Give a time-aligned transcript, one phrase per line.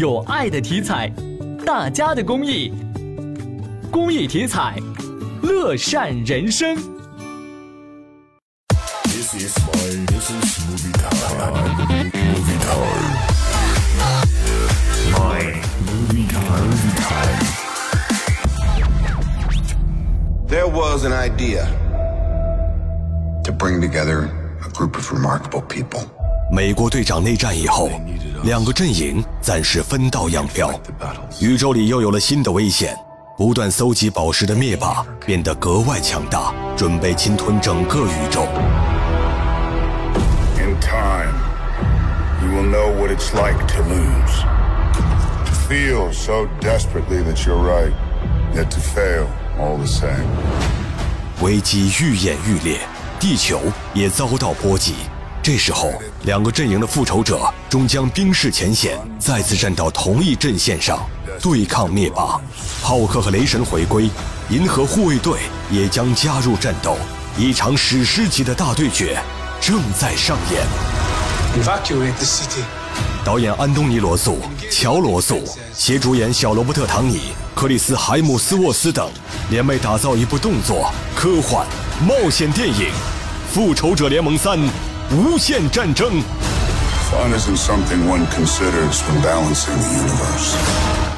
[0.00, 1.12] 有爱的体彩，
[1.66, 2.72] 大家的公益，
[3.90, 4.74] 公益体彩，
[5.42, 6.74] 乐善人生。
[9.04, 11.12] This is my, this is movie time,
[12.32, 12.80] movie time,
[15.12, 17.44] my movie time, movie time.
[20.48, 21.68] There was an idea
[23.44, 24.30] to bring together
[24.64, 26.06] a group of remarkable people.
[26.52, 27.88] 美国队长内战以后，
[28.42, 30.68] 两个阵营暂时分道扬镳。
[31.40, 32.96] 宇宙里又有了新的危险，
[33.38, 38.48] 不断搜集宝石的灭霸变得格外强大，准备侵吞整个宇宙。
[40.58, 41.32] In time,
[42.42, 44.42] you will know what it's like to lose.
[45.46, 47.92] To feel so desperately that you're right,
[48.56, 49.26] yet to fail
[49.56, 50.26] all the same.
[51.40, 52.80] 危机愈演愈烈，
[53.20, 53.60] 地球
[53.94, 54.94] 也遭到波及。
[55.42, 55.90] 这时候，
[56.24, 61.00] 两个阵营的复仇者终将冰释前嫌，再次站到同一阵线上
[61.40, 62.38] 对抗灭霸。
[62.82, 64.10] 浩克和雷神回归，
[64.50, 66.94] 银河护卫队也将加入战斗。
[67.38, 69.18] 一场史诗级的大对决
[69.62, 70.62] 正在上演。
[71.56, 72.62] Evacuate the city.
[73.24, 79.10] 导演安东尼·罗素、乔·罗素携主演小罗伯特·唐尼、克里斯·海姆斯沃斯等，
[79.48, 81.66] 联袂打造一部动作、科幻、
[82.06, 82.74] 冒险电影
[83.50, 84.58] 《复仇者联盟三》。
[85.11, 86.21] 无限战争。
[87.11, 91.08] Fun isn't something one considers when balancing the universe.